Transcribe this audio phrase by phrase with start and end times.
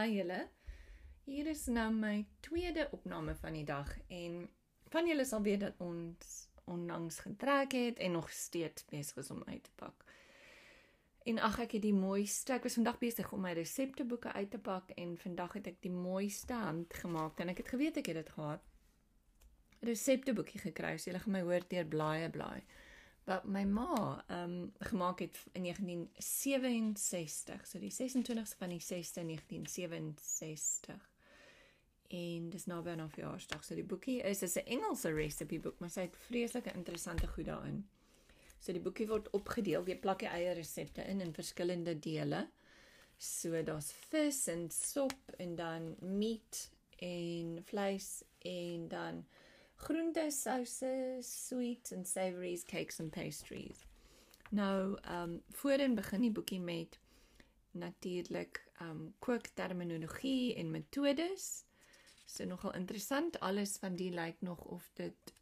[0.00, 0.46] Hi julle.
[1.28, 4.46] Hier is nou my tweede opname van die dag en
[4.94, 6.30] van julle sal weet dat ons
[6.64, 10.04] onlangs getrek het en nog steeds besig is om uit te pak.
[11.28, 14.62] En ag ek het die mooiste, ek was vandag besig om my resepteboeke uit te
[14.70, 18.32] pak en vandag het ek die mooiste handgemaak en ek het geweet ek het dit
[18.38, 18.64] gehad.
[19.84, 22.62] Resepteboekie gekry, so julle gaan my hoor deur blaaie blaai.
[23.30, 29.22] Wat my ma ehm um, gemaak het in 1967, so die 26ste van die 6ste
[29.22, 31.06] 1967
[32.10, 33.62] en dis naby aan haar verjaarsdag.
[33.64, 37.88] So die boekie is is 'n Engelse resepteboek, maar sy het vreeslike interessante goed daarin.
[38.58, 42.48] So die boekie word opgedeel, jy plak jy eie resepte in in verskillende dele.
[43.18, 49.26] So daar's vis en sop en dan meat en vleis en dan
[49.80, 53.86] groente, souse, sweets and savories, cakes and pastries.
[54.50, 56.98] Nou, ehm um, voorin begin die boekie met
[57.70, 61.64] natuurlik ehm um, kookterminologie en metodes.
[62.26, 65.34] So nogal interessant alles van die lyk nog of dit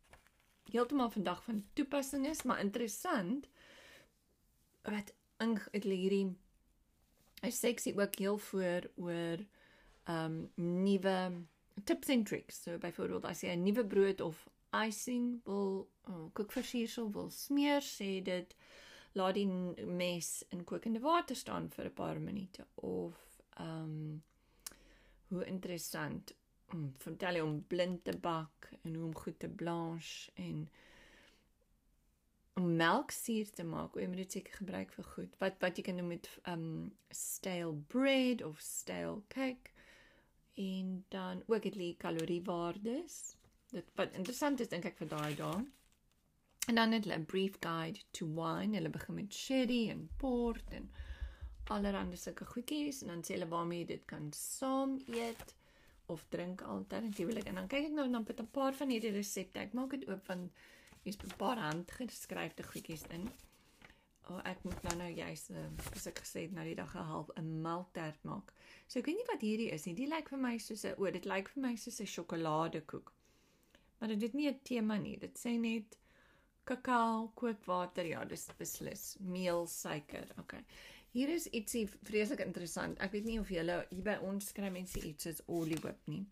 [0.71, 3.49] heeltemal vandag van toepassing is, maar interessant
[4.83, 5.15] wat
[5.73, 6.37] uit hierdie
[7.41, 9.45] hy seksie ook heel voor oor
[10.05, 10.25] ehm
[10.57, 11.47] um, nuwe
[11.85, 12.63] tips and tricks.
[12.63, 18.23] So byvoorbeeld as jy 'n nuwe brood of icing wil oh, kookversiersel wil smeer, sê
[18.23, 18.55] dit
[19.13, 19.47] laat die
[19.87, 23.15] mes in kokende water staan vir 'n paar minute of
[23.57, 24.23] ehm um,
[25.29, 26.35] hoe interessant
[26.73, 30.69] om vertel jy om blind te bak en hoe om goed te blanche en
[32.59, 33.95] om melksuur te maak.
[33.95, 35.35] Jy moet dit seker gebruik vir goed.
[35.43, 36.69] Wat wat jy kan doen met um
[37.15, 39.78] stale bread of stale cake
[40.59, 43.37] en dan ook dit die kaloriewaardes.
[43.71, 45.61] Dit wat interessant is dink ek vir daai dae.
[46.69, 48.77] En dan net 'n brief guide to wine.
[48.77, 50.91] Hulle begin met sherry en port en
[51.65, 55.55] allerlei sulke goedjies en dan sê hulle waarmee jy dit kan saam eet
[56.07, 57.45] of drink alternatiefelik.
[57.45, 59.59] En dan kyk ek nou dan met 'n paar van hierdie resepte.
[59.59, 60.51] Ek maak dit oop van
[61.03, 63.31] hier's 'n paar handgeskryfde goedjies in.
[64.31, 66.91] O, oh, ek moet nou nou juist uh, soos ek gesê het nou die dag
[66.93, 68.53] gehelp 'n melktert maak.
[68.87, 69.95] So ek weet nie wat hierdie is nie.
[69.95, 73.13] Die lyk vir my soos 'n o, oh, dit lyk vir my soos 'n sjokoladekoek.
[73.99, 75.17] Maar dit is nie 'n tema nie.
[75.17, 75.97] Dit sê net
[76.65, 80.27] kakao, kookwater, ja, dis beslis meel, suiker.
[80.39, 80.65] Okay.
[81.13, 82.99] Hier is ietsie vreeslik interessant.
[83.01, 86.27] Ek weet nie of julle hier by ons skryf mense iets as olie whip nie.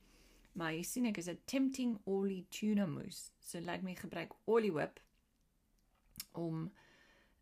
[0.52, 3.30] Maar jy sien ek is 'n tempting olie tuna mousse.
[3.40, 5.00] So laat my gebruik olie whip
[6.32, 6.70] om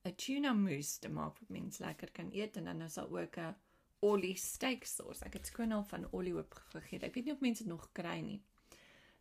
[0.05, 3.37] 'n tuna mousse te maak wat mens lekker kan eet en dan is daar ook
[3.37, 3.57] 'n
[4.01, 5.25] olie steak sauce.
[5.25, 7.03] Ek het skoon al van olie whip vergeet.
[7.03, 8.43] Ek weet nie of mense dit nog kry nie.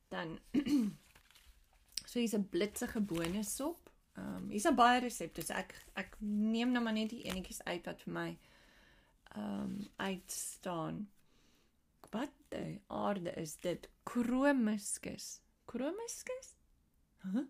[0.07, 0.39] Dan
[2.09, 5.41] so hier's 'n blitsige bonesop Ehm um, hier's 'n baie resepte.
[5.41, 8.29] So ek ek neem nou maar net die enetjies uit wat vir my
[9.35, 10.99] ehm um, uitstaan.
[12.13, 15.41] Wat die aarde is dit kromuskus.
[15.65, 16.53] Kromuskus?
[17.23, 17.29] Hæ?
[17.33, 17.45] Huh?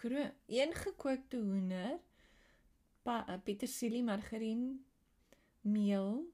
[0.00, 1.98] Kro een gekookte hoender,
[3.06, 4.84] uh, petersilie, margarien,
[5.60, 6.24] meel,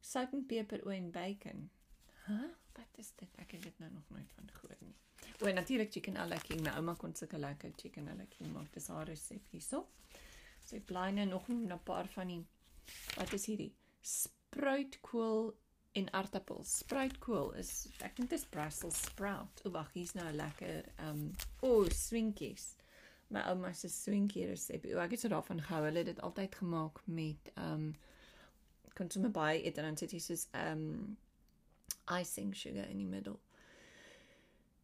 [0.00, 1.70] sout en peper, olie en bacon.
[2.24, 2.32] Hæ?
[2.32, 2.48] Huh?
[2.78, 3.28] Wat is dit?
[3.42, 4.94] Ek het dit nou nog nooit van gehoor nie.
[5.42, 6.60] O, natuurlik chicken à la king.
[6.62, 8.70] My ouma kon sulke lekker chicken à la king maak.
[8.74, 9.84] Dis haar resep hierso.
[10.62, 12.44] So ek bly nou nog 'n paar van die
[13.16, 13.72] wat is hierdie?
[14.00, 15.56] Spruitkool
[15.92, 16.78] en aartappels.
[16.78, 19.64] Spruitkool is ek dink dit is Brussels sprout.
[19.64, 22.74] O, wag, hier's nou lekker ehm um, o, swinkies.
[23.30, 24.86] My ouma se swinkie resep.
[24.94, 25.82] O, ek het so daarvan gehou.
[25.84, 27.90] Hulle het dit altyd gemaak met ehm um,
[28.98, 31.16] kon sommer baie eet en dan sit jy soos ehm um,
[32.18, 33.36] icing sugar in die middel.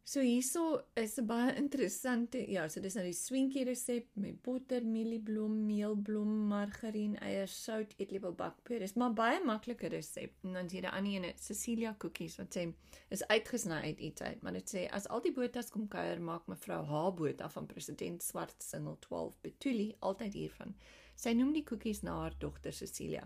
[0.07, 4.83] So hierso is 'n baie interessante ja, so dis nou die swinkie resep met botter,
[4.85, 8.83] mielieblom, meelblom, margarien, eiers, sout, eetlepel bakpoeier.
[8.85, 10.35] Dis maar baie maklike resep.
[10.43, 12.67] En dan hier die ander ene, Cecilia koekies wat sê
[13.09, 16.45] is uitgesny uit iets uit, maar dit sê as al die botas kom kuier, maak
[16.53, 20.75] mevrou Habota van president Swart singel 12 Betulie altyd hiervan.
[21.15, 23.25] Sy noem die koekies na haar dogter Cecilia.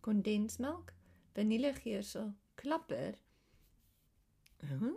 [0.00, 0.90] Kondensmelk,
[1.38, 3.14] vanillegeersel, klapper
[4.64, 4.96] Uh-huh.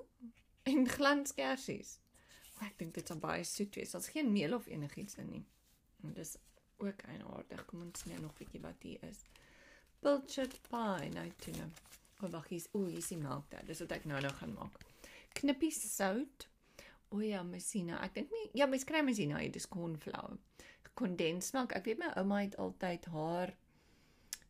[0.95, 1.97] Glanskersies.
[2.57, 3.93] Oh, ek dink dit sal baie soet wees.
[3.95, 5.45] Daar's geen meel of enigiets in nie.
[6.03, 6.35] En dis
[6.79, 7.65] ook eienaardig.
[7.65, 9.23] Kom ons sien nog 'n bietjie wat hier is.
[9.99, 11.69] Pilchard pie, nou toe nou.
[12.21, 13.65] Oh, wag, hier's o, hier's die melk daar.
[13.65, 14.83] Dis wat ek nou nou gaan maak.
[15.33, 16.47] Knippie sout.
[17.09, 18.01] O ja, mesina.
[18.03, 20.37] Ek dink nie ja, mens kry mesina, dit is cornflour.
[20.93, 21.73] Kondensmelk.
[21.73, 23.55] Ek weet my ouma het altyd haar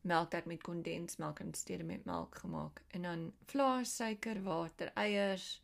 [0.02, 5.62] melktert met kondensmelk en steede met melk gemaak en dan vla, suiker, water, eiers,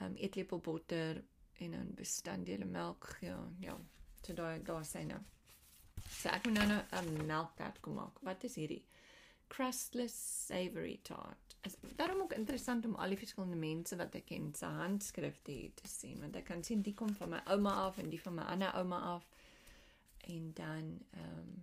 [0.00, 1.22] um eetlepel botter
[1.62, 3.78] en dan bestanddele melk ja, ja.
[4.22, 5.20] So daai daar sê nou.
[6.08, 8.18] So ek moet nou 'n nou, um, melktert kom maak.
[8.22, 8.84] Wat is hierdie?
[9.48, 11.44] Crustless savory tart.
[11.64, 15.74] is daarom ook interessant om al die verskillende mense wat ek ken se handskrifte hier
[15.74, 18.36] te sien want ek kan sien die kom van my ouma af en die van
[18.38, 19.28] my ander ouma af
[20.34, 21.54] en dan ehm um,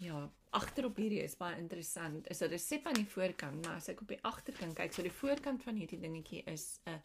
[0.00, 0.20] ja,
[0.56, 2.28] agterop hierdie is baie interessant.
[2.30, 5.18] Is 'n resep aan die voorkant, maar as ek op die agterkant kyk, so die
[5.22, 7.00] voorkant van hierdie dingetjie is 'n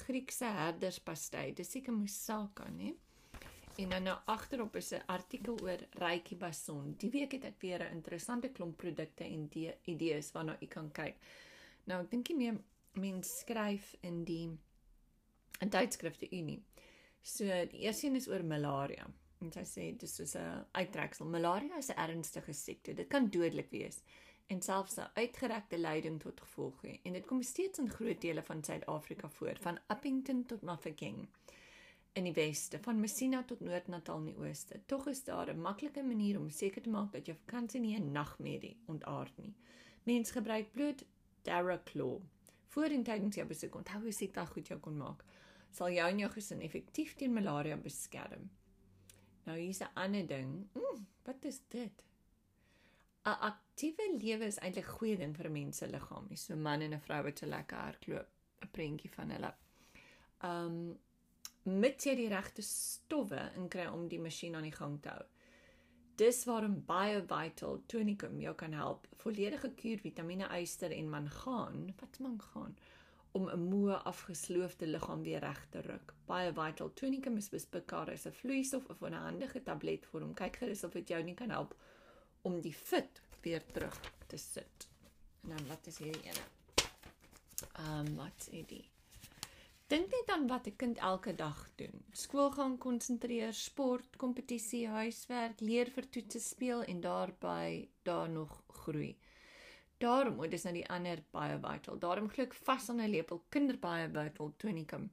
[0.00, 1.52] Griekse herderspastei.
[1.54, 2.94] Dis seker moussaka, né?
[3.76, 6.94] En dan nou agterop is 'n artikel oor Reiki Bason.
[6.98, 9.50] Die week het ek weer 'n interessante klomp produkte en
[9.84, 11.16] idees waarna u kan kyk.
[11.84, 12.60] Nou, ek dink jy meer
[12.92, 14.58] mens skryf in die
[15.60, 16.62] in tydskrifte Unie.
[17.22, 19.06] So die eerste een is oor malaria.
[19.40, 21.26] En sy sê dis soos 'n uittreksel.
[21.26, 22.94] Malaria is 'n ernstige siekte.
[22.94, 24.02] Dit kan dodelik wees
[24.46, 27.00] en selfs 'n uitgerekte lyding tot gevolg hê.
[27.04, 31.28] En dit kom steeds in groot dele van Suid-Afrika voor, van Appington tot Mafeking
[32.12, 34.80] in die weste, van Messina tot Noord-Natal in die ooste.
[34.86, 38.12] Tog is daar 'n maklike manier om seker te maak dat jou vakansie nie 'n
[38.12, 39.54] nagmerrie ontaard nie.
[40.02, 41.04] Mense gebruik bloot
[41.42, 42.20] Daraclaw.
[42.66, 45.24] Voor en tydens jou besoek, onthou hoe siek dit goed jou kon maak,
[45.70, 48.50] sal jou en jou gesin effektief teen malaria beskerm.
[49.44, 50.68] Nou hier's 'n ander ding.
[50.72, 52.04] Mm, wat is dit?
[53.24, 56.28] 'n Aktiewe lewe is eintlik goeie ding vir 'n mens se liggaam.
[56.28, 58.28] Dis so 'n man en 'n vrou wat so lekker hardloop.
[58.62, 59.54] 'n Prentjie van hulle.
[60.42, 60.98] Um
[61.62, 65.24] met jy die regte stowwe inkry om die masjien aan die gang te hou.
[66.20, 69.06] Dis waarom BioVital tonicum jou kan help.
[69.22, 71.94] Volledige kuur vitamiene, yster en mangaan.
[72.00, 72.76] Wat mangaan?
[73.32, 76.14] Om 'n moe afgesloofde liggaam weer reg te ruk.
[76.26, 80.34] Baie vital tonicum is beskikbaar as 'n vloeistof of 'n handige tabletvorm.
[80.34, 81.74] Kyk gerus of dit jou nie kan help
[82.42, 84.88] om die fit weer terug te sit.
[85.42, 86.44] En dan wat is hierdie ene?
[87.72, 88.90] Ehm um, wat sê die?
[89.90, 92.04] Dink net aan wat 'n kind elke dag doen.
[92.12, 99.18] Skool gaan konsentreer, sport, kompetisie, huiswerk, leer vir toetse speel en daarbey daar nog groei.
[100.00, 101.98] Daarom, oh, dis nou die ander baie vital.
[102.00, 105.10] Daarom glo ek vas aan 'n lepel kinderbaie vital tonicum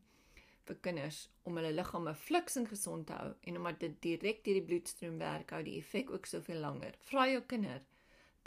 [0.68, 4.60] vir kinders om hulle liggame fliks en gesond te hou en omdat dit direk deur
[4.60, 6.96] die bloedstroom werk, hou die effek ook soveel langer.
[7.10, 7.84] Vra jou kinder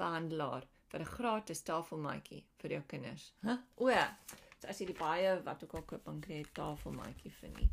[0.00, 3.32] behandelaar vir 'n gratis tafelmaatjie vir jou kinders.
[3.42, 3.48] Hæ?
[3.48, 3.58] Huh?
[3.76, 4.16] O ja.
[4.60, 7.70] So as jy die baie wat ook al koop, dan kry jy tafelmaatjie vir nie.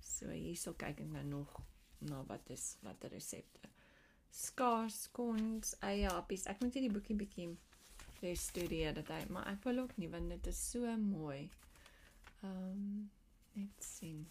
[0.00, 1.60] So hierso kyk ek nou nog
[1.98, 3.71] na wat is watter resepte
[4.32, 6.46] skaars kons eie happies.
[6.48, 7.50] Ek moet hierdie boekie bietjie
[8.22, 11.50] restudeer dat hy, maar ek wil ook nie want dit is so mooi.
[12.42, 13.10] Ehm um,
[13.52, 14.22] net sien.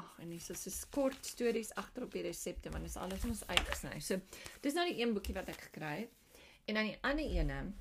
[0.00, 3.24] Ag, en dis so 'n kort stories agter op die resepte want dit is alles
[3.24, 4.00] ons uitgesny.
[4.00, 4.20] So,
[4.60, 6.40] dis nou die een boekie wat ek gekry het.
[6.66, 7.72] En dan die ander ene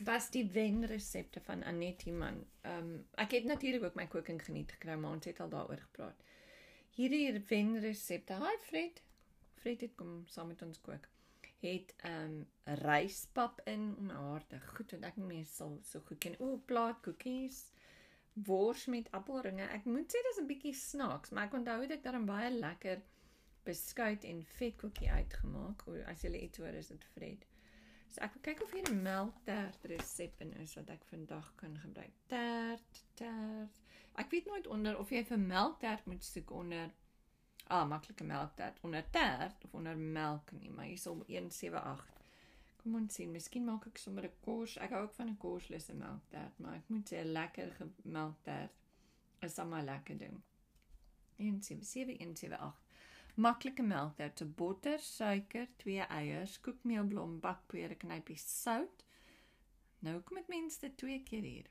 [0.00, 2.44] was die wen resepte van Annette Iman.
[2.62, 5.80] Ehm um, ek het natuurlik ook my cooking geniet gekry, maar ons het al daaroor
[5.80, 6.24] gepraat.
[6.96, 8.34] Hierdie wen resepte.
[8.34, 9.02] Hi Fred.
[9.62, 11.06] Fred het kom saam met ons kook.
[11.62, 12.46] Het ehm um,
[12.82, 14.58] ryspap in om aarde.
[14.74, 16.34] Goed, want ek nie sal so goed ken.
[16.42, 17.60] O, plaat koekies.
[18.48, 19.68] Wors met appelringe.
[19.76, 23.02] Ek moet sê dis 'n bietjie snaaks, maar ek onthou dit het dan baie lekker
[23.64, 25.86] beskuit en vetkoekie uitgemaak.
[25.86, 27.46] O, as jy iets hoor is dit Fred.
[28.12, 31.78] So ek wil kyk of hier 'n melktert resep in is wat ek vandag kan
[31.78, 32.12] gebruik.
[32.26, 33.78] Tert, tert.
[34.14, 36.90] Ek weet nooit onder of jy vir melktert moet soek onder
[37.72, 42.06] ah, maklike melktert onder tert of onder melk nie, maar hier is om 178.
[42.82, 44.76] Kom ons sien, miskien maak ek sommer 'n kos.
[44.76, 48.72] Ek hou ook van 'n koslose melktert, maar ek moet sê 'n lekker melktert
[49.40, 50.42] is sommer lekker ding.
[51.36, 52.74] 177
[53.34, 59.04] Maklike melktert, te botter, suiker, 2 eiers, koekmeelblom, bakpoeier, knypie sout.
[60.04, 61.70] Nou kom mense dit twee keer hier.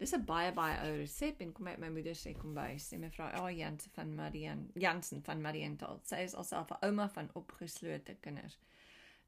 [0.00, 2.86] Dis 'n baie baie ou resep en kom uit my moeder se kombuis.
[2.96, 6.00] En mevrou A oh, Jansen van Marian Jansen van Mariental.
[6.08, 8.58] Sy is alself 'n ouma van opgeslote kinders.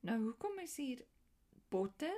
[0.00, 1.02] Nou hoekom is hier
[1.68, 2.14] botter?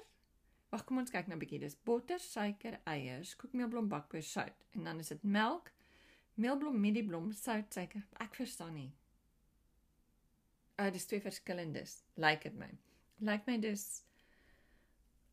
[0.70, 1.58] Wag, kom ons kyk nou 'n bietjie.
[1.58, 5.72] Dis botter, suiker, eiers, koekmeelblom, bakpoeier, sout en dan is dit melk,
[6.34, 8.06] meelblom, midieblom, sout, suiker.
[8.20, 8.92] Ek verstaan nie.
[10.76, 12.04] Ah, uh, dis twee verskillendes.
[12.14, 12.70] Lyk dit my.
[13.18, 14.02] Lyk my dis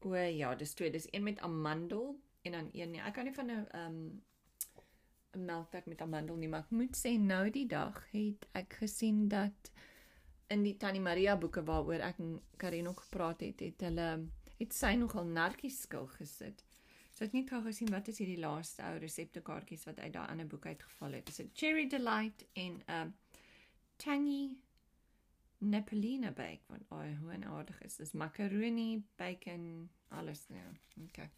[0.01, 0.89] O ja, dis twee.
[0.91, 3.01] Dis een met amandel en dan een nie.
[3.01, 4.21] Ek kan nie van 'n ehm um,
[5.31, 9.27] 'n melktert met amandel nie, maar ek moet sê nou die dag het ek gesien
[9.27, 9.71] dat
[10.47, 14.73] in die Tannie Maria boeke waaroor ek en Karin ook gepraat het, het hulle het
[14.73, 16.65] sy nogal narkies skil gesit.
[17.11, 20.47] So ek net gou gesien wat is hierdie laaste ou reseptekaartjies wat uit daai ander
[20.47, 21.25] boek uitgeval het.
[21.25, 23.07] Dis 'n cherry delight en 'n uh,
[23.97, 24.57] tangy
[25.61, 27.95] Napolina bake van oh, hoe en aardig is.
[27.95, 30.71] Dis macaroni, bacon, alles nou.
[31.07, 31.29] Okay.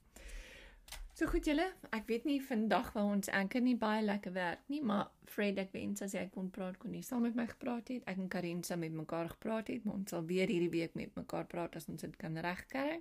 [1.13, 4.79] So goed julle, ek weet nie vandag waar ons anker nie baie lekker werk nie,
[4.81, 8.01] maar Fred ek wens as jy kon praat kon nie saam met my gepraat het.
[8.09, 11.13] Ek en Karin saam met mekaar gepraat het, maar ons sal weer hierdie week met
[11.13, 12.97] mekaar praat as ons dit kan regkry.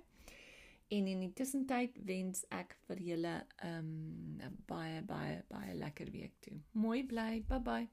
[0.93, 3.33] En in die tussentyd wens ek vir julle
[3.65, 6.59] um 'n baie baie baie lekker week toe.
[6.77, 7.41] Mooi bly.
[7.49, 7.87] Bye bye.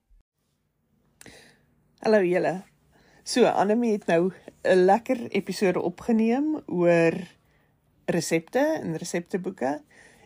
[2.04, 2.64] Hallo julle.
[3.24, 4.32] So Annelie het nou
[4.64, 7.16] 'n lekker episode opgeneem oor
[8.04, 9.80] resepte en resepteboeke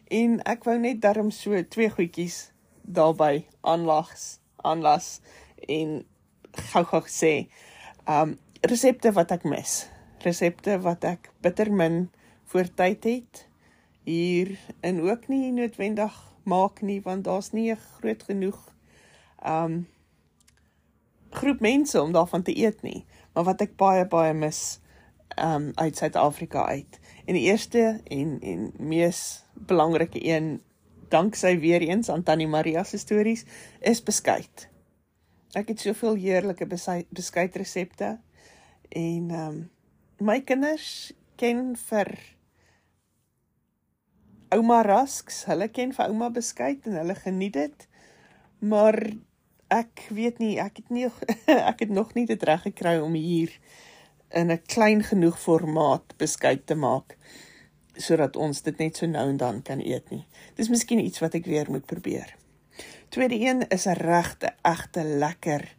[0.08, 2.50] en ek wou net darm so twee goedjies
[2.84, 5.20] daarbey aanlags aanlas
[5.68, 6.04] en
[6.72, 7.32] gou-gou sê
[8.08, 9.84] um resepte wat ek mis.
[10.24, 12.06] Resepte wat ek bitter min
[12.52, 13.42] voor tyd het
[14.04, 16.14] hier en ook nie noodwendig
[16.48, 18.60] maak nie want daar's nie groot genoeg
[19.44, 19.84] um
[21.34, 23.04] groep mense om daarvan te eet nie.
[23.34, 24.80] Maar wat ek baie baie mis
[25.40, 27.00] um uit Suid-Afrika uit.
[27.24, 30.60] En die eerste en en mees belangrike een
[31.08, 33.44] danksy weer eens aan Tannie Maria se stories
[33.80, 34.68] is beskuit.
[35.54, 36.66] Ek het soveel heerlike
[37.08, 38.18] beskuitresepte
[38.88, 39.62] en ehm um,
[40.18, 42.08] my kinders ken vir
[44.54, 47.88] ouma rasks, hulle ken vir ouma beskuit en hulle geniet dit.
[48.58, 48.98] Maar
[49.74, 51.08] ek weet nie, ek het nie
[51.70, 53.54] ek het nog nie dit reg gekry om hier
[54.34, 57.16] in 'n klein genoeg formaat beskuit te maak
[57.94, 60.26] sodat ons dit net so nou en dan kan eet nie.
[60.54, 62.34] Dis miskien iets wat ek weer moet probeer.
[63.08, 65.76] Tweede een is 'n regte, egte lekker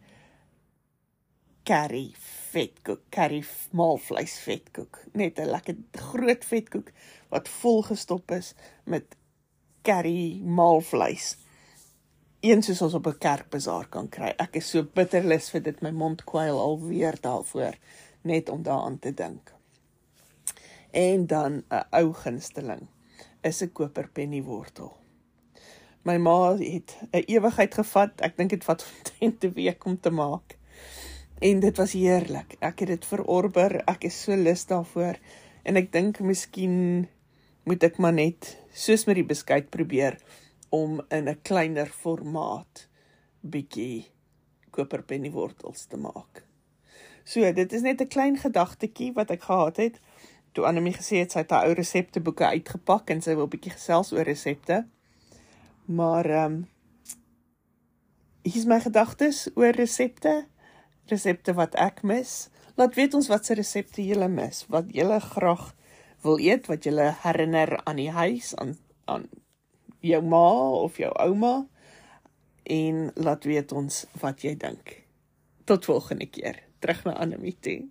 [1.62, 2.14] curry
[2.50, 5.00] vetkoek, curry maalvleis vetkoek.
[5.12, 6.92] Net 'n lekker groot vetkoek
[7.28, 9.16] wat vol gestop is met
[9.82, 11.36] curry maalvleis.
[12.40, 14.32] Een soos ons op 'n kerkbazaar kan kry.
[14.38, 17.74] Ek is so bitterlus vir dit my mond kwyl alweer daarvoor
[18.26, 19.54] net om daaraan te dink.
[20.90, 22.86] En dan 'n ou gunsteling
[23.40, 24.96] is 'n koperpenniewortel.
[26.02, 28.20] My ma het 'n ewigheid gevat.
[28.20, 30.58] Ek dink dit vat omtrent 'n week om te maak.
[31.38, 32.56] En dit was heerlik.
[32.60, 33.82] Ek het dit verorber.
[33.84, 35.18] Ek is so lus daarvoor.
[35.62, 37.08] En ek dink miskien
[37.66, 40.16] moet ek maar net soos met die beskuit probeer
[40.70, 42.88] om in 'n kleiner formaat
[43.40, 44.06] bietjie
[44.70, 46.45] koperpenniewortels te maak.
[47.26, 50.00] So, dit is net 'n klein gedagtetjie wat ek gehad het
[50.56, 54.12] toe Annelie gesê het sy het haar ou resepteboeke uitgepak en sy wil bietjie gesels
[54.16, 54.86] oor resepte.
[55.84, 56.66] Maar ehm um,
[58.46, 60.46] hier is my gedagtes oor resepte.
[61.10, 62.48] Resepte wat ek mis.
[62.76, 65.74] Laat weet ons wat se resepte jy mis, wat jy graag
[66.22, 69.28] wil eet, wat jy herinner aan die huis, aan aan
[70.00, 70.46] jou ma
[70.82, 71.66] of jou ouma
[72.62, 75.02] en laat weet ons wat jy dink.
[75.64, 76.65] Tot volgende keer.
[76.80, 77.88] Terug na Annelie toe.